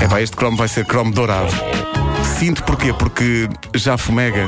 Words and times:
É 0.00 0.08
pá, 0.08 0.20
este 0.20 0.36
cromo 0.36 0.56
vai 0.56 0.68
ser 0.68 0.84
cromo 0.84 1.12
dourado. 1.12 1.52
Sinto 2.38 2.64
porquê? 2.64 2.92
Porque 2.92 3.48
já 3.74 3.96
fumega. 3.96 4.46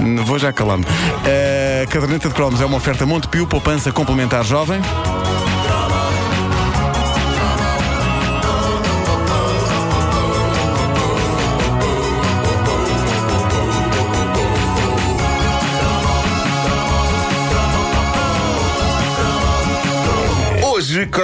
não, 0.00 0.24
vou 0.24 0.38
já 0.38 0.52
calar-me. 0.52 0.84
A 0.84 1.86
caderneta 1.86 2.28
de 2.28 2.34
cromos 2.34 2.60
é 2.60 2.64
uma 2.64 2.76
oferta 2.76 3.06
Montepio, 3.06 3.46
poupança 3.46 3.92
complementar 3.92 4.44
jovem. 4.44 4.80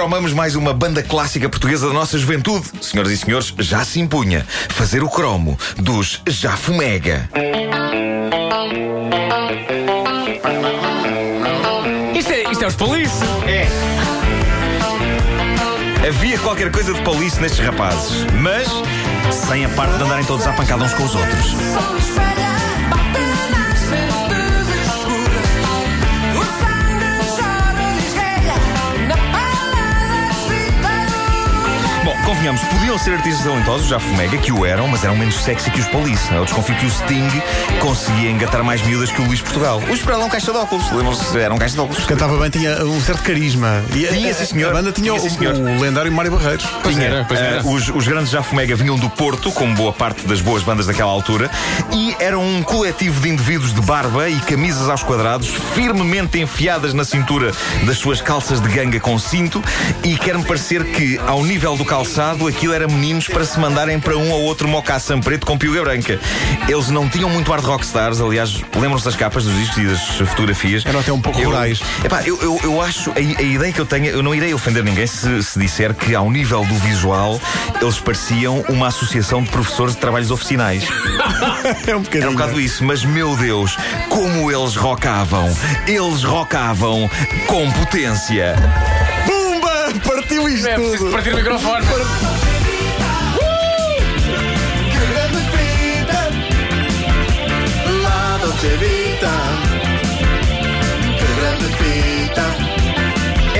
Cromamos 0.09 0.33
mais 0.33 0.55
uma 0.55 0.73
banda 0.73 1.03
clássica 1.03 1.47
portuguesa 1.47 1.87
da 1.87 1.93
nossa 1.93 2.17
juventude. 2.17 2.65
Senhoras 2.81 3.11
e 3.11 3.17
senhores, 3.17 3.53
já 3.59 3.85
se 3.85 3.99
impunha 3.99 4.43
fazer 4.69 5.03
o 5.03 5.07
cromo 5.07 5.55
dos 5.77 6.19
Já 6.27 6.57
Fumega. 6.57 7.29
Isto 12.15 12.31
é, 12.31 12.51
isto 12.51 12.63
é 12.63 12.67
os 12.67 12.75
police. 12.75 13.23
É. 13.47 13.67
Havia 16.07 16.39
qualquer 16.39 16.71
coisa 16.71 16.91
de 16.91 17.01
police 17.03 17.39
nestes 17.39 17.63
rapazes, 17.63 18.25
mas 18.41 18.67
sem 19.31 19.63
a 19.63 19.69
parte 19.69 19.95
de 19.95 20.03
andarem 20.05 20.25
todos 20.25 20.47
à 20.47 20.53
pancada 20.53 20.85
uns 20.85 20.93
com 20.95 21.03
os 21.03 21.13
outros. 21.13 21.53
Convenhamos, 32.29 32.61
podiam 32.65 32.95
ser 32.95 33.13
artistas 33.15 33.43
talentosos, 33.43 33.87
já 33.87 33.99
fumega, 33.99 34.37
que 34.37 34.51
o 34.51 34.63
eram, 34.63 34.87
mas 34.87 35.03
eram 35.03 35.17
menos 35.17 35.33
sexy 35.43 35.71
que 35.71 35.79
os 35.79 35.87
police. 35.87 36.31
Eu 36.31 36.45
desconfio 36.45 36.75
que 36.75 36.85
o 36.85 36.89
Sting 36.91 37.27
conseguia 37.79 38.29
engatar 38.29 38.63
mais 38.63 38.83
miúdas 38.83 39.11
que 39.11 39.19
o 39.19 39.25
Luís 39.25 39.41
Portugal. 39.41 39.79
O 39.79 39.87
Portugal 39.87 40.17
era 40.17 40.25
um 40.25 40.29
caixa 40.29 40.51
de 40.51 40.57
óculos, 40.59 40.91
lembram-se? 40.91 41.39
Era 41.39 41.51
um 41.51 41.57
caixa 41.57 41.73
de 41.73 41.81
óculos. 41.81 42.05
Cantava 42.05 42.37
bem, 42.37 42.51
tinha 42.51 42.85
um 42.85 43.01
certo 43.01 43.23
carisma. 43.23 43.83
E 43.95 44.05
a- 44.05 44.09
Tinha, 44.11 44.31
sim, 44.35 44.45
senhor. 44.45 44.69
A 44.69 44.73
banda 44.75 44.91
tinha, 44.91 45.11
Tinha, 45.17 45.25
o, 45.27 45.29
senhor. 45.35 45.55
o 45.55 45.81
lendário 45.81 46.11
Mário 46.11 46.31
Barreiros. 46.31 46.67
Tinha. 46.83 47.03
era, 47.03 47.25
pois 47.27 47.39
era. 47.39 47.57
Eh, 47.57 47.61
os, 47.65 47.89
os 47.89 48.07
grandes 48.07 48.29
Jafomega 48.29 48.75
vinham 48.75 48.95
do 48.95 49.09
Porto, 49.09 49.51
como 49.51 49.73
boa 49.73 49.91
parte 49.91 50.27
das 50.27 50.39
boas 50.39 50.61
bandas 50.61 50.85
daquela 50.85 51.11
altura, 51.11 51.49
e 51.91 52.15
eram 52.19 52.43
um 52.43 52.61
coletivo 52.61 53.19
de 53.21 53.29
indivíduos 53.29 53.73
de 53.73 53.81
barba 53.81 54.29
e 54.29 54.39
camisas 54.41 54.87
aos 54.87 55.01
quadrados, 55.01 55.47
firmemente 55.73 56.39
enfiadas 56.39 56.93
na 56.93 57.03
cintura 57.03 57.51
das 57.87 57.97
suas 57.97 58.21
calças 58.21 58.61
de 58.61 58.69
ganga 58.69 58.99
com 58.99 59.17
cinto, 59.17 59.63
e 60.03 60.15
quer-me 60.15 60.43
parecer 60.45 60.83
que, 60.91 61.19
ao 61.25 61.43
nível 61.43 61.75
do 61.75 61.83
calçado, 61.83 62.18
aquilo 62.23 62.73
era 62.73 62.87
meninos 62.87 63.27
para 63.27 63.45
se 63.45 63.57
mandarem 63.59 63.99
para 63.99 64.17
um 64.17 64.31
ou 64.31 64.41
outro 64.43 64.67
mocaçã 64.67 65.19
preto 65.19 65.45
com 65.45 65.57
piuga 65.57 65.81
branca. 65.81 66.19
Eles 66.67 66.89
não 66.89 67.07
tinham 67.07 67.29
muito 67.29 67.51
ar 67.53 67.61
de 67.61 67.65
rockstars, 67.65 68.19
aliás, 68.19 68.61
lembram-se 68.75 69.05
das 69.05 69.15
capas 69.15 69.45
dos 69.45 69.53
discos 69.55 69.77
e 69.77 69.85
das 69.85 70.01
fotografias. 70.29 70.85
Eram 70.85 70.99
até 70.99 71.11
um 71.13 71.21
pouco 71.21 71.39
Eu- 71.39 71.49
rurais. 71.49 71.79
Epá, 72.03 72.21
eu, 72.23 72.37
eu, 72.41 72.59
eu 72.63 72.81
acho, 72.81 73.11
a, 73.11 73.15
a 73.15 73.41
ideia 73.41 73.71
que 73.71 73.79
eu 73.79 73.85
tenho, 73.85 74.07
eu 74.07 74.21
não 74.21 74.35
irei 74.35 74.53
ofender 74.53 74.83
ninguém 74.83 75.07
se, 75.07 75.41
se 75.43 75.57
disser 75.57 75.93
que, 75.93 76.13
ao 76.13 76.29
nível 76.29 76.65
do 76.65 76.75
visual, 76.75 77.39
eles 77.81 77.99
pareciam 77.99 78.63
uma 78.67 78.87
associação 78.87 79.41
de 79.41 79.49
professores 79.49 79.93
de 79.95 80.01
trabalhos 80.01 80.29
oficinais. 80.31 80.83
É 81.87 81.95
um 81.95 82.01
bocadinho. 82.01 82.23
Era 82.23 82.31
um 82.31 82.33
bocado 82.35 82.59
isso, 82.59 82.83
mas 82.83 83.03
meu 83.03 83.35
Deus, 83.37 83.77
como 84.09 84.51
eles 84.51 84.75
rocavam! 84.75 85.49
Eles 85.87 86.23
rocavam 86.23 87.09
com 87.47 87.69
potência! 87.71 88.55
Pumba! 90.59 90.67
Partiu 90.67 90.67
isto 90.67 90.67
É 90.67 90.75
preciso 90.75 90.97
tudo. 90.97 91.11
partir 91.11 91.33
o 91.33 91.37
microfone. 91.37 91.85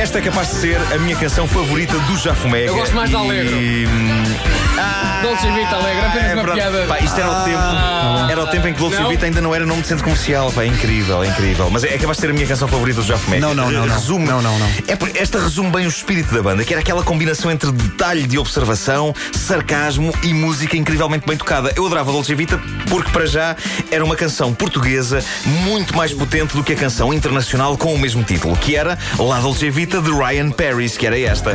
Esta 0.09 0.17
é 0.17 0.21
capaz 0.23 0.47
de 0.49 0.55
ser 0.55 0.81
a 0.91 0.97
minha 0.97 1.15
canção 1.15 1.47
favorita 1.47 1.95
do 1.99 2.17
Jafumega. 2.17 2.65
Eu 2.65 2.77
gosto 2.77 2.95
mais 2.95 3.11
e... 3.11 3.13
da 3.13 3.19
Alegro. 3.19 3.55
Ah, 4.79 5.19
Dolce 5.21 5.45
Vita 5.51 5.75
Alegre, 5.75 6.03
apenas 6.03 6.29
é 6.31 6.33
uma 6.33 6.43
verdade. 6.43 6.71
piada. 6.71 6.87
Pá, 6.87 6.99
isto 6.99 7.19
era 7.19 7.29
o 7.29 7.43
tempo, 7.43 8.31
era 8.31 8.43
o 8.43 8.47
tempo 8.47 8.67
em 8.69 8.73
que 8.73 8.79
Dolce 8.79 8.95
Não. 8.99 9.09
Vita 9.09 9.25
ainda 9.27 9.39
não 9.39 9.53
era 9.53 9.67
nome 9.67 9.83
de 9.83 9.87
centro 9.87 10.03
comercial. 10.05 10.51
Pá, 10.51 10.63
é 10.63 10.65
incrível, 10.65 11.21
é 11.23 11.27
incrível. 11.27 11.69
Mas 11.69 11.83
é, 11.83 11.93
é 11.93 11.97
capaz 11.99 12.17
de 12.17 12.21
ser 12.21 12.29
a 12.31 12.33
minha 12.33 12.47
canção 12.47 12.67
favorita 12.67 13.01
do 13.01 13.05
Jafumega. 13.07 13.45
Não, 13.45 13.53
não, 13.53 13.69
não, 13.69 13.85
não. 13.85 13.93
Resume, 13.93 14.25
Não, 14.25 14.41
não, 14.41 14.57
não. 14.57 14.67
É 14.87 14.95
por- 14.95 15.11
esta 15.15 15.39
resume 15.39 15.69
bem 15.69 15.85
o 15.85 15.89
espírito 15.89 16.33
da 16.33 16.41
banda, 16.41 16.63
que 16.63 16.73
era 16.73 16.81
aquela 16.81 17.03
combinação 17.03 17.51
entre 17.51 17.71
detalhe 17.71 18.25
de 18.25 18.39
observação, 18.39 19.13
sarcasmo 19.31 20.11
e 20.23 20.33
música 20.33 20.75
incrivelmente 20.75 21.27
bem 21.27 21.37
tocada. 21.37 21.71
Eu 21.75 21.85
adorava 21.85 22.11
Dolce 22.11 22.33
Vita 22.33 22.59
porque, 22.89 23.11
para 23.11 23.27
já, 23.27 23.55
era 23.91 24.03
uma 24.03 24.15
canção 24.15 24.55
portuguesa 24.55 25.23
muito 25.45 25.95
mais 25.95 26.11
potente 26.13 26.55
do 26.55 26.63
que 26.63 26.73
a 26.73 26.75
canção 26.75 27.13
internacional 27.13 27.77
com 27.77 27.93
o 27.93 27.99
mesmo 27.99 28.23
título, 28.23 28.55
que 28.57 28.75
era 28.75 28.97
La 29.19 29.39
Dolce 29.39 29.69
Vita 29.69 29.98
de 30.01 30.11
Ryan 30.11 30.51
Paris, 30.51 30.97
que 30.97 31.05
era 31.07 31.19
esta. 31.19 31.51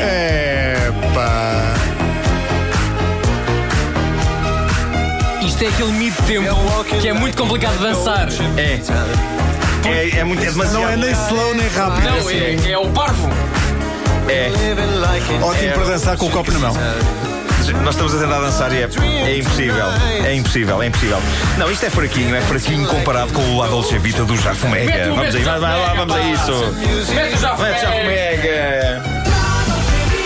É 0.00 0.90
pá. 1.14 1.74
Isto 5.44 5.64
é 5.64 5.68
aquele 5.68 5.92
mito 5.92 6.22
tempo 6.22 6.84
que 7.00 7.08
é 7.08 7.12
muito 7.12 7.36
complicado 7.36 7.76
de 7.76 7.82
dançar. 7.82 8.28
É. 8.56 8.80
É, 9.88 10.18
é 10.20 10.24
muito 10.24 10.42
é 10.42 10.50
demasiado. 10.50 10.82
Não 10.82 10.88
é 10.88 10.96
nem 10.96 11.10
slow 11.10 11.54
nem 11.54 11.68
rápido. 11.68 12.04
Não, 12.04 12.30
é, 12.30 12.70
é 12.72 12.78
o 12.78 12.88
parvo. 12.88 13.28
É. 14.28 14.50
Ótimo 15.42 15.68
É. 15.68 15.72
para 15.72 15.84
dançar 15.84 16.16
com 16.16 16.26
o 16.26 16.30
copo 16.30 16.50
na 16.52 16.58
mão. 16.58 16.74
Nós 17.82 17.94
estamos 17.94 18.14
a 18.14 18.18
tentar 18.18 18.40
dançar 18.40 18.72
e 18.72 18.78
é, 18.82 18.88
é 19.26 19.38
impossível. 19.38 19.84
É 20.24 20.34
impossível, 20.34 20.82
é 20.82 20.86
impossível. 20.86 21.18
Não, 21.58 21.70
isto 21.70 21.86
é 21.86 21.90
fraquinho, 21.90 22.34
é 22.34 22.40
fraquinho 22.42 22.86
comparado 22.86 23.32
com 23.32 23.42
o 23.42 23.58
La 23.58 23.66
Dolce 23.68 23.98
Vita 23.98 24.24
do 24.24 24.36
Jafumega. 24.36 24.92
Vamos 25.14 25.18
a 25.18 25.22
mete 25.22 25.38
isso, 25.40 25.50
o- 25.50 25.60
vai 25.60 25.80
lá, 25.80 25.94
vamos 25.94 26.14
a 26.16 26.20
isso. 26.20 27.12
Mete 27.14 27.34
o 27.34 27.38
Jafumega. 27.38 29.02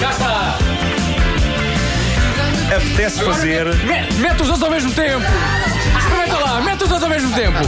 Já 0.00 0.10
está. 0.10 0.59
Apetece 2.76 3.25
fazer. 3.25 3.65
Mete, 3.84 4.15
mete 4.16 4.43
os 4.43 4.49
dois 4.49 4.62
ao 4.62 4.70
mesmo 4.70 4.93
tempo. 4.93 5.25
Experimenta 5.99 6.37
lá, 6.38 6.60
mete 6.60 6.82
os 6.82 6.88
dois 6.88 7.03
ao 7.03 7.09
mesmo 7.09 7.34
tempo. 7.34 7.59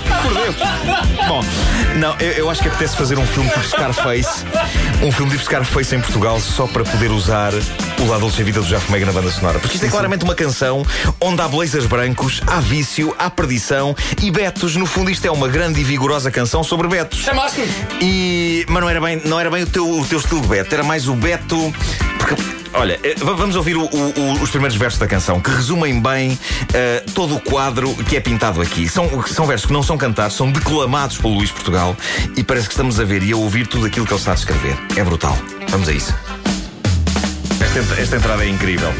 Por 0.00 0.34
Deus, 0.34 0.56
por. 0.56 1.26
Bom, 1.28 1.44
não, 1.96 2.16
eu, 2.18 2.32
eu 2.32 2.50
acho 2.50 2.62
que 2.62 2.68
apetece 2.68 2.96
fazer 2.96 3.18
um 3.18 3.26
filme 3.26 3.48
tipo 3.50 3.64
Scarface. 3.64 4.44
Um 5.02 5.12
filme 5.12 5.32
tipo 5.32 5.44
Scarface 5.44 5.94
em 5.94 6.00
Portugal 6.00 6.40
só 6.40 6.66
para 6.66 6.84
poder 6.84 7.10
usar 7.10 7.52
o 7.54 8.06
La 8.06 8.18
Dolce 8.18 8.42
Vida 8.42 8.60
do 8.60 8.66
Jafomega 8.66 9.06
na 9.06 9.12
banda 9.12 9.30
sonora. 9.30 9.58
Porque 9.58 9.76
isto 9.76 9.86
é 9.86 9.88
claramente 9.88 10.24
uma 10.24 10.34
canção 10.34 10.84
onde 11.20 11.40
há 11.40 11.48
blazers 11.48 11.86
brancos, 11.86 12.40
há 12.46 12.60
vício, 12.60 13.14
há 13.18 13.28
perdição 13.30 13.94
e 14.22 14.30
betos. 14.30 14.76
No 14.76 14.86
fundo, 14.86 15.10
isto 15.10 15.26
é 15.26 15.30
uma 15.30 15.48
grande 15.48 15.80
e 15.80 15.84
vigorosa 15.84 16.30
canção 16.30 16.62
sobre 16.62 16.88
betos. 16.88 17.20
Chamaste-me. 17.20 17.68
E, 18.00 18.64
mas 18.68 18.82
não 18.82 18.88
era 18.88 19.00
bem, 19.00 19.20
não 19.24 19.38
era 19.38 19.50
bem 19.50 19.62
o, 19.62 19.66
teu, 19.66 19.88
o 19.88 20.04
teu 20.06 20.18
estilo 20.18 20.40
de 20.40 20.48
Beto, 20.48 20.74
era 20.74 20.82
mais 20.82 21.08
o 21.08 21.14
Beto. 21.14 21.74
Porque, 22.18 22.34
olha, 22.74 22.98
eh, 23.02 23.14
va- 23.18 23.32
vamos 23.34 23.56
ouvir 23.56 23.76
o- 23.76 23.84
o- 23.88 24.32
os 24.42 24.50
primeiros 24.50 24.76
versos 24.76 24.98
da 24.98 25.06
canção, 25.06 25.40
que 25.40 25.50
resumem 25.50 26.00
bem 26.00 26.38
eh, 26.72 27.04
todo 27.14 27.36
o 27.36 27.40
quadro 27.40 27.94
que 28.08 28.16
é 28.16 28.20
pintado 28.20 28.60
aqui. 28.60 28.88
São, 28.88 29.08
são 29.26 29.46
versos 29.46 29.66
que 29.66 29.72
não 29.72 29.82
são 29.82 29.96
cantados, 29.96 30.36
são 30.36 30.50
declamados 30.50 31.18
pelo 31.18 31.34
Luís 31.34 31.50
Portugal 31.50 31.96
e 32.36 32.42
parece 32.44 32.66
que 32.66 32.72
estamos 32.74 32.98
a 33.00 33.04
ver 33.04 33.22
e 33.22 33.32
a 33.32 33.36
ouvir 33.36 33.66
tudo 33.66 33.86
aquilo 33.86 34.06
que 34.06 34.12
ele 34.12 34.18
está 34.20 34.32
a 34.32 34.34
descrever. 34.34 34.76
É 34.96 35.02
brutal. 35.04 35.36
Vamos 35.68 35.88
a 35.88 35.92
isso. 35.92 36.14
Esta, 37.60 38.00
esta 38.00 38.16
entrada 38.16 38.44
é 38.44 38.48
incrível. 38.48 38.92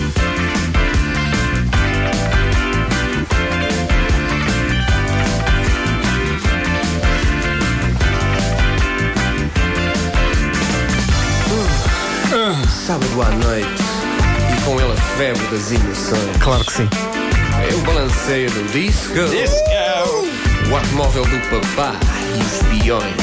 Sábado 12.89 13.21
à 13.21 13.29
noite 13.45 13.69
e 14.51 14.65
com 14.65 14.81
ele 14.81 14.91
a 14.91 15.17
febre 15.19 15.47
das 15.49 15.71
emoções. 15.73 16.37
Claro 16.41 16.65
que 16.65 16.73
sim. 16.73 16.89
É 17.71 17.75
o 17.75 17.81
balanceio 17.81 18.51
do 18.51 18.73
disco, 18.73 19.13
o 20.71 20.75
automóvel 20.75 21.23
do 21.27 21.39
papá 21.51 21.93
e 22.35 22.41
os 22.41 22.81
peões. 22.81 23.15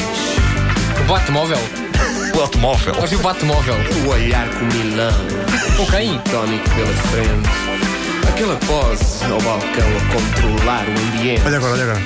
O 1.00 1.04
Batmóvel. 1.08 1.58
O 2.36 2.40
automóvel. 2.42 2.94
Ouvi 3.00 3.16
o 3.16 3.18
Batmóvel. 3.18 3.74
O 4.04 4.08
olhar 4.10 4.48
com 4.50 4.66
Milão, 4.66 5.26
Com 5.76 5.86
quem? 5.86 6.16
tónico 6.30 6.70
pela 6.70 6.94
frente. 7.10 7.48
Aquela 8.28 8.54
pose 8.68 9.24
ao 9.24 9.40
balcão 9.40 9.88
a 9.96 10.54
controlar 10.54 10.86
o 10.86 11.16
ambiente. 11.16 11.42
Olha 11.44 11.56
agora, 11.56 11.72
olha 11.72 11.82
agora. 11.82 12.02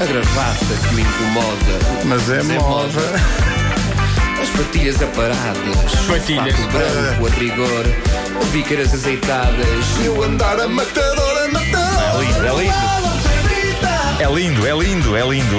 A 0.00 0.04
gravata 0.04 0.88
que 0.88 0.94
o 0.96 0.98
incomoda. 0.98 1.78
Mas 2.06 2.28
é 2.28 2.42
moda. 2.42 3.57
As 4.48 4.64
patilhas 4.64 5.02
aparadas. 5.02 6.06
Patilhas. 6.06 6.54
O 6.54 6.62
fato 6.62 6.72
branco 6.72 7.26
a 7.26 7.30
rigor. 7.38 7.84
Vícaras 8.50 8.94
azeitadas. 8.94 9.68
E 10.02 10.08
o 10.08 10.22
andar 10.22 10.58
a 10.58 10.66
matador 10.66 11.42
a 11.44 11.48
matar. 11.48 12.14
Ali, 12.14 12.26
lindo, 12.26 12.46
é 12.46 12.62
lindo. 12.62 13.07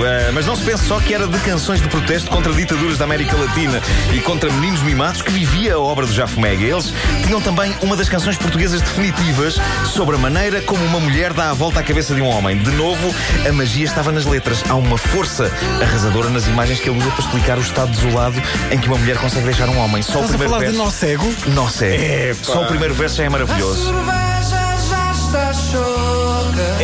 Eh, 0.05 0.31
mas 0.33 0.45
não 0.45 0.55
se 0.55 0.63
pense 0.63 0.83
só 0.85 0.99
que 0.99 1.13
era 1.13 1.25
de 1.27 1.39
canções 1.39 1.81
de 1.81 1.87
protesto 1.87 2.29
contra 2.29 2.51
ditaduras 2.53 2.97
da 2.97 3.05
América 3.05 3.35
Latina 3.37 3.81
e 4.13 4.19
contra 4.19 4.51
meninos 4.51 4.81
mimados 4.81 5.21
que 5.21 5.31
vivia 5.31 5.75
a 5.75 5.79
obra 5.79 6.05
do 6.05 6.13
Jafomega. 6.13 6.63
Eles 6.63 6.93
tinham 7.25 7.39
também 7.39 7.73
uma 7.81 7.95
das 7.95 8.09
canções 8.09 8.37
portuguesas 8.37 8.81
definitivas 8.81 9.57
sobre 9.85 10.15
a 10.15 10.19
maneira 10.19 10.61
como 10.61 10.83
uma 10.85 10.99
mulher 10.99 11.31
dá 11.31 11.51
a 11.51 11.53
volta 11.53 11.79
à 11.79 11.83
cabeça 11.83 12.13
de 12.13 12.21
um 12.21 12.27
homem. 12.27 12.57
De 12.57 12.71
novo, 12.71 13.15
a 13.47 13.51
magia 13.53 13.85
estava 13.85 14.11
nas 14.11 14.25
letras. 14.25 14.61
Há 14.67 14.75
uma 14.75 14.97
força 14.97 15.49
arrasadora 15.81 16.29
nas 16.29 16.45
imagens 16.47 16.81
que 16.81 16.89
ele 16.89 16.99
usa 16.99 17.11
para 17.11 17.25
explicar 17.25 17.57
o 17.57 17.61
estado 17.61 17.91
desolado 17.91 18.41
em 18.71 18.77
que 18.77 18.87
uma 18.87 18.97
mulher 18.97 19.17
consegue 19.17 19.45
deixar 19.45 19.69
um 19.69 19.77
homem. 19.77 20.01
Só 20.03 20.19
o 20.19 20.25
Estás 20.25 20.35
a 20.35 20.37
primeiro 20.37 20.53
falar 20.53 20.65
de 20.65 20.71
verso. 20.71 20.83
nó 20.83 20.91
cego? 20.91 21.33
Nó 21.47 21.67
cego. 21.69 22.35
Só 22.43 22.63
o 22.63 22.67
primeiro 22.67 22.93
verso 22.93 23.15
já 23.15 23.23
é 23.23 23.27
A 23.27 23.29
maravilhoso. 23.29 23.93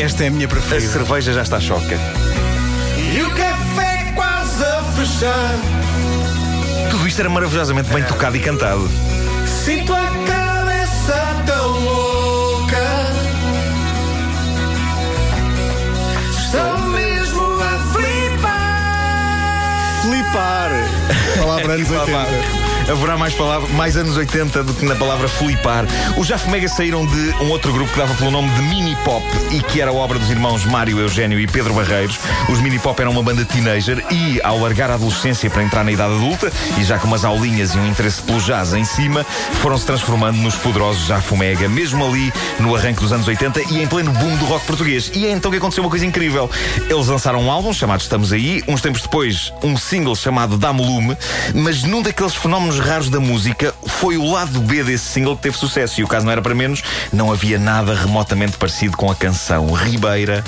Esta 0.05 0.25
é 0.25 0.27
a 0.27 0.31
minha 0.31 0.45
A 0.45 0.49
preferida. 0.49 0.91
cerveja 0.91 1.33
já 1.33 1.41
está 1.41 1.59
choca. 1.59 1.97
e 3.15 3.21
o 3.23 3.29
café 3.31 4.11
quase 4.15 4.63
a 4.63 4.83
fechar. 4.95 5.55
Tudo 6.91 7.07
isto 7.07 7.19
era 7.21 7.29
maravilhosamente 7.29 7.89
bem 7.91 8.03
tocado 8.03 8.37
e 8.37 8.39
cantado. 8.39 8.87
Sinto 9.47 9.91
a 9.93 10.05
cabeça 10.27 11.43
tão 11.47 11.67
louca. 11.79 12.77
Estou 16.29 16.77
mesmo 16.89 17.41
a 17.61 17.79
flipar. 17.93 20.01
Flipar. 20.03 20.69
Palavra 21.39 21.73
anos 21.73 21.89
80. 21.89 22.74
Haverá 22.87 23.17
mais, 23.17 23.33
palavra, 23.33 23.67
mais 23.73 23.97
anos 23.97 24.15
80 24.15 24.63
do 24.63 24.71
que 24.75 24.85
na 24.85 24.95
palavra 24.95 25.27
flipar. 25.27 25.85
Os 26.17 26.27
Jafomega 26.27 26.67
saíram 26.69 27.03
de 27.03 27.35
um 27.41 27.49
outro 27.49 27.73
grupo 27.73 27.91
que 27.91 27.97
dava 27.97 28.13
pelo 28.13 28.29
nome 28.29 28.47
de 28.51 28.61
Mini 28.61 28.95
Pop 29.03 29.25
e 29.51 29.59
que 29.63 29.81
era 29.81 29.89
a 29.89 29.93
obra 29.93 30.19
dos 30.19 30.29
irmãos 30.29 30.63
Mário 30.65 30.99
Eugênio 30.99 31.39
e 31.39 31.47
Pedro 31.47 31.73
Barreiros. 31.73 32.19
Os 32.47 32.61
Mini 32.61 32.77
Pop 32.77 33.01
eram 33.01 33.11
uma 33.11 33.23
banda 33.23 33.43
teenager 33.43 34.03
e, 34.11 34.39
ao 34.43 34.59
largar 34.59 34.91
a 34.91 34.93
adolescência 34.93 35.49
para 35.49 35.63
entrar 35.63 35.83
na 35.83 35.91
idade 35.91 36.13
adulta, 36.13 36.51
e 36.77 36.83
já 36.83 36.99
com 36.99 37.07
umas 37.07 37.25
aulinhas 37.25 37.73
e 37.73 37.77
um 37.79 37.87
interesse 37.87 38.21
pelo 38.21 38.39
jazz 38.39 38.73
em 38.73 38.85
cima, 38.85 39.25
foram-se 39.61 39.85
transformando 39.85 40.37
nos 40.37 40.55
poderosos 40.55 41.07
Jafomega, 41.07 41.67
mesmo 41.67 42.05
ali 42.05 42.31
no 42.59 42.75
arranque 42.75 43.01
dos 43.01 43.11
anos 43.11 43.27
80 43.27 43.61
e 43.71 43.81
em 43.81 43.87
pleno 43.87 44.11
boom 44.11 44.37
do 44.37 44.45
rock 44.45 44.63
português. 44.67 45.11
E 45.15 45.25
é 45.25 45.31
então 45.31 45.49
que 45.49 45.57
aconteceu 45.57 45.83
uma 45.83 45.89
coisa 45.89 46.05
incrível. 46.05 46.49
Eles 46.87 47.07
lançaram 47.07 47.41
um 47.41 47.49
álbum 47.49 47.73
chamado 47.73 48.01
Estamos 48.01 48.31
Aí, 48.31 48.63
uns 48.67 48.81
tempos 48.81 49.01
depois, 49.01 49.51
um 49.63 49.75
single 49.75 50.15
chamado 50.15 50.55
Dá-me 50.55 50.85
Lume, 50.85 51.17
mas 51.55 51.81
num 51.81 52.03
daqueles 52.03 52.35
fenómenos 52.35 52.74
raros 52.79 53.09
da 53.09 53.19
música, 53.19 53.73
foi 53.85 54.17
o 54.17 54.31
lado 54.31 54.59
B 54.61 54.83
desse 54.83 55.05
single 55.05 55.35
que 55.35 55.43
teve 55.43 55.57
sucesso. 55.57 55.99
E 56.01 56.03
o 56.03 56.07
caso 56.07 56.25
não 56.25 56.31
era 56.31 56.41
para 56.41 56.55
menos, 56.55 56.81
não 57.11 57.31
havia 57.31 57.57
nada 57.57 57.93
remotamente 57.93 58.57
parecido 58.57 58.97
com 58.97 59.09
a 59.09 59.15
canção 59.15 59.71
Ribeira 59.71 60.43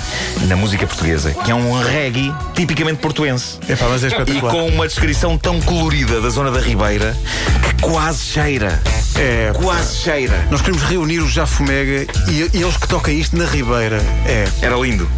na 0.46 0.56
música 0.56 0.86
portuguesa, 0.86 1.32
que 1.32 1.50
é 1.50 1.54
um 1.54 1.80
reggae 1.80 2.32
tipicamente 2.54 3.00
portuense. 3.00 3.58
Epá, 3.68 3.86
mas 3.88 4.04
é 4.04 4.08
E 4.08 4.40
com 4.40 4.68
uma 4.68 4.86
descrição 4.86 5.36
tão 5.38 5.60
colorida 5.60 6.20
da 6.20 6.28
zona 6.28 6.50
da 6.50 6.60
Ribeira 6.60 7.16
que 7.62 7.82
quase 7.82 8.24
cheira. 8.24 8.80
É. 9.14 9.52
Quase 9.54 9.96
cheira. 9.96 10.46
Nós 10.50 10.60
queremos 10.60 10.82
reunir 10.82 11.20
o 11.20 11.28
Jafomega 11.28 12.06
e, 12.28 12.50
e 12.54 12.62
eles 12.62 12.76
que 12.76 12.86
tocam 12.88 13.12
isto 13.12 13.36
na 13.36 13.44
Ribeira. 13.44 14.00
É. 14.26 14.48
Era 14.62 14.76
lindo. 14.76 15.08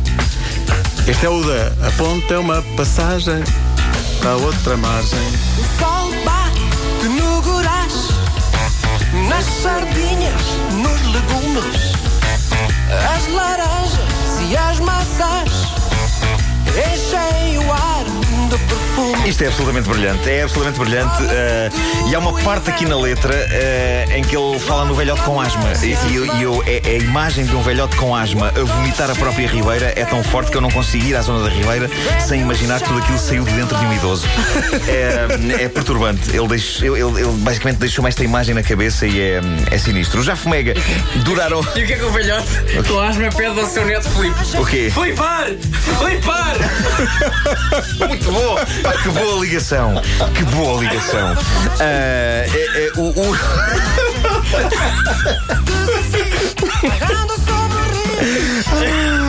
Este 1.07 1.27
é 1.27 1.29
o 1.29 1.43
da 1.43 1.87
A 1.87 1.91
ponte 1.93 2.33
é 2.33 2.39
uma 2.39 2.63
passagem 2.77 3.43
para 4.21 4.37
outra 4.37 4.77
margem. 4.77 5.19
Sardinhas, 9.71 10.43
nos 10.73 11.01
legumes, 11.13 11.93
as 13.15 13.33
laranjas 13.33 14.51
e 14.51 14.57
as 14.57 14.81
maçãs. 14.81 15.53
Enchem 16.67 17.40
Isto 19.27 19.45
é 19.45 19.47
absolutamente 19.49 19.89
brilhante, 19.89 20.29
é 20.31 20.43
absolutamente 20.43 20.79
brilhante. 20.81 21.15
eh, 21.31 21.71
e 22.09 22.15
há 22.15 22.19
uma 22.19 22.33
parte 22.41 22.71
aqui 22.71 22.85
na 22.87 22.97
letra 22.97 23.35
eh, 23.35 24.07
em 24.17 24.23
que 24.23 24.37
ele 24.37 24.59
fala 24.59 24.85
no 24.85 24.95
velhote 24.95 25.23
com 25.23 25.41
asma. 25.41 25.73
E, 25.83 25.97
e 26.39 26.43
eu- 26.43 26.63
é- 26.67 26.81
é 26.85 26.97
a 26.97 26.99
imagem 26.99 27.45
de 27.45 27.55
um 27.55 27.63
velhote 27.63 27.97
com 27.97 28.15
asma 28.15 28.49
a 28.49 28.61
vomitar 28.65 29.11
a 29.11 29.15
própria 29.15 29.47
Ribeira 29.49 29.93
é 29.97 30.05
tão 30.05 30.23
forte 30.23 30.51
que 30.51 30.57
eu 30.57 30.61
não 30.61 30.71
consigo 30.71 31.05
ir 31.07 31.17
à 31.17 31.23
zona 31.23 31.45
da 31.49 31.51
Ribeira 31.55 31.89
sem 32.27 32.41
imaginar 32.41 32.81
que 32.81 32.87
tudo 32.89 32.99
aquilo 32.99 33.19
saiu 33.19 33.45
de 33.45 33.53
dentro 33.53 33.77
de 33.79 33.85
um 33.87 33.93
idoso. 33.93 34.27
É, 34.91 35.65
é 35.65 35.69
perturbante. 35.69 36.31
Ele, 36.35 36.49
deixou- 36.49 36.97
ele- 36.97 37.21
ele 37.21 37.33
basicamente 37.39 37.79
deixou-me 37.79 38.09
esta 38.09 38.25
imagem 38.25 38.55
na 38.55 38.63
cabeça 38.63 39.07
e 39.07 39.21
é, 39.21 39.41
é 39.71 39.79
sinistro. 39.79 40.21
Os 40.21 40.27
Jafomega 40.27 40.75
duraram. 41.25 41.61
E 41.77 41.83
o 41.83 41.87
que 41.87 41.93
é 41.93 41.97
que 41.97 42.05
o 42.05 42.11
velhote 42.11 42.47
com 42.89 42.99
asma 43.01 43.29
pede 43.31 43.59
ao 43.61 43.67
seu 43.67 43.85
neto 43.85 44.09
Filipe? 44.11 44.39
O 44.59 44.65
quê? 44.67 44.91
Flipar! 44.93 45.47
Flipar! 45.99 46.57
Muito 48.09 48.33
bom! 48.33 48.57
Que 49.03 49.09
boa 49.11 49.41
ligação! 49.45 49.95
Que 50.35 50.43
boa 50.45 50.81
ligação! 50.81 51.37
Ah, 51.81 51.85
é- 51.85 52.87
é, 52.87 52.93
o- 52.97 53.09
o... 53.11 53.37
O 58.73 58.79
rio. 58.81 59.21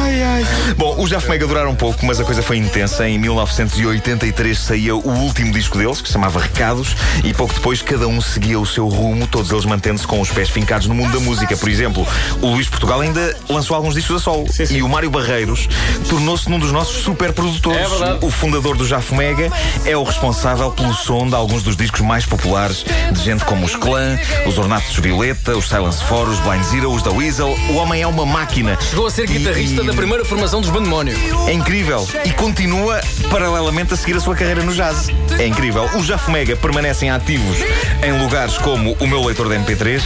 Bom, 0.78 0.96
os 1.00 1.10
Jafomega 1.10 1.46
duraram 1.46 1.76
pouco, 1.76 2.06
mas 2.06 2.20
a 2.20 2.24
coisa 2.24 2.42
foi 2.42 2.58
intensa. 2.58 3.08
Em 3.08 3.18
1983 3.20 4.58
saía 4.58 4.96
o 4.96 5.10
último 5.10 5.52
disco 5.52 5.78
deles, 5.78 6.02
que 6.02 6.08
se 6.08 6.14
chamava 6.14 6.40
Recados, 6.40 6.96
e 7.24 7.34
pouco 7.34 7.54
depois 7.54 7.82
cada 7.82 8.08
um 8.08 8.20
seguia 8.22 8.60
o 8.60 8.66
seu 8.66 8.88
rumo, 8.88 9.28
todos 9.28 9.52
eles 9.52 9.66
mantendo-se 9.66 10.08
com 10.08 10.20
os 10.20 10.30
pés 10.32 10.50
fincados 10.50 10.88
no 10.88 10.96
mundo 10.96 11.14
da 11.14 11.20
música. 11.20 11.56
Por 11.56 11.70
exemplo, 11.70 12.08
o 12.42 12.48
Luís 12.48 12.68
Portugal 12.68 13.02
ainda 13.02 13.36
lançou 13.50 13.76
alguns 13.76 13.94
discos 13.94 14.18
a 14.18 14.20
solo. 14.20 14.46
E 14.70 14.82
o 14.82 14.90
Mário 14.90 15.10
Barreiros 15.10 15.68
tornou-se 16.10 16.50
num 16.50 16.60
dos 16.60 16.72
nossos 16.72 17.04
super 17.04 17.34
produtores. 17.34 18.02
É. 18.02 18.26
O 18.26 18.32
fundador 18.32 18.76
do 18.76 18.86
Jafomega 18.86 19.52
é 19.86 19.96
o 19.96 20.04
responsável 20.04 20.72
pelo 20.72 20.94
som 20.94 21.28
de 21.28 21.36
alguns 21.36 21.64
dos 21.64 21.76
discos 21.76 22.02
mais 22.02 22.26
populares 22.26 22.86
de 23.12 23.24
gente 23.24 23.46
como 23.46 23.66
os 23.66 23.76
Clã, 23.76 24.18
os 24.48 24.58
Ornatos 24.58 24.96
Violeta, 24.98 25.58
os 25.58 25.68
Silence 25.68 26.04
Four, 26.06 26.30
os 26.30 26.40
Blind 26.40 26.64
Zero, 26.64 26.92
os 26.92 27.04
da 27.04 27.12
Weasel. 27.12 27.56
O 27.70 27.76
homem 27.76 28.02
é 28.02 28.08
uma 28.08 28.26
máquina. 28.26 28.78
Chegou 28.92 29.08
a 29.08 29.10
ser 29.10 29.26
guitarrista 29.26 29.82
e- 29.82 29.88
da 29.88 29.94
primeira 29.94 30.26
formação 30.26 30.60
dos 30.60 30.70
Bandemónio. 30.70 31.16
é 31.48 31.54
incrível. 31.54 32.06
E 32.26 32.32
continua 32.34 33.00
paralelamente 33.30 33.94
a 33.94 33.98
seguir 33.98 34.18
a 34.18 34.20
sua 34.20 34.36
carreira 34.36 34.64
no 34.64 34.74
jazz. 34.74 35.08
É 35.40 35.48
incrível. 35.48 35.90
Os 35.96 36.06
Jafomega 36.06 36.58
permanecem 36.58 37.10
ativos 37.10 37.56
em 38.04 38.22
lugares 38.22 38.58
como 38.58 38.92
o 39.00 39.08
meu 39.08 39.24
leitor 39.26 39.48
de 39.48 39.56
MP3. 39.56 40.02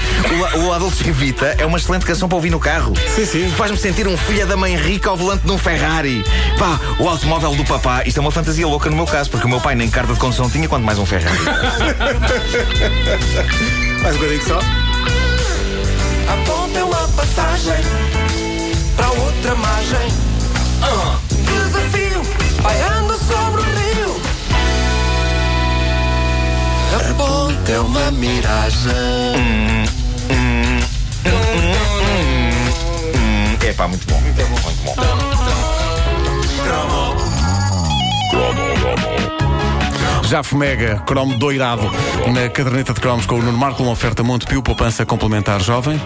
O, 0.55 0.59
o 0.67 0.71
Adolfo 0.71 1.03
Vita 1.13 1.55
é 1.57 1.65
uma 1.65 1.79
excelente 1.79 2.05
canção 2.05 2.29
para 2.29 2.35
ouvir 2.35 2.51
no 2.51 2.59
carro. 2.59 2.93
Sim, 3.15 3.25
sim. 3.25 3.49
Faz-me 3.57 3.77
sentir 3.77 4.07
um 4.07 4.15
filho 4.15 4.45
da 4.45 4.55
mãe 4.55 4.75
rica 4.77 5.09
ao 5.09 5.17
volante 5.17 5.43
de 5.47 5.51
um 5.51 5.57
Ferrari. 5.57 6.23
Pá, 6.59 6.79
o 6.99 7.09
automóvel 7.09 7.55
do 7.55 7.65
papá. 7.65 8.03
Isto 8.05 8.19
é 8.19 8.21
uma 8.21 8.29
fantasia 8.31 8.67
louca 8.67 8.87
no 8.91 8.95
meu 8.95 9.07
caso, 9.07 9.31
porque 9.31 9.47
o 9.47 9.49
meu 9.49 9.59
pai 9.59 9.73
nem 9.73 9.89
carta 9.89 10.13
de 10.13 10.19
condução 10.19 10.47
tinha, 10.47 10.69
quanto 10.69 10.83
mais 10.85 10.99
um 10.99 11.07
Ferrari. 11.07 11.39
Mais 14.03 14.15
um 14.15 14.19
bocadinho 14.19 14.43
só. 14.45 14.59
A 14.59 16.37
ponte 16.45 16.77
é 16.77 16.83
uma 16.83 17.07
passagem 17.07 17.73
outra 19.19 19.55
margem. 19.55 20.07
Desafio, 21.45 22.21
pairando 22.61 23.13
sobre 23.17 23.61
o 23.61 23.63
rio. 23.63 24.21
A 26.95 27.13
ponte 27.13 27.71
é 27.71 27.79
uma 27.79 28.11
miragem. 28.11 29.45
é 33.63 33.73
pá, 33.73 33.87
muito 33.87 34.05
bom. 34.07 34.19
Muito 34.21 34.45
bom. 34.45 34.49
Muito 34.61 34.95
bom. 34.95 35.55
Jafomega, 40.27 41.01
cromo 41.05 41.37
doirado 41.37 41.89
na 42.33 42.49
caderneta 42.49 42.93
de 42.93 42.99
cromos 42.99 43.25
com 43.25 43.35
o 43.35 43.41
Nuno 43.41 43.57
Marco, 43.57 43.83
uma 43.83 43.91
oferta 43.91 44.23
Montepio, 44.23 44.61
poupança 44.61 45.05
complementar 45.05 45.61
jovem. 45.61 46.01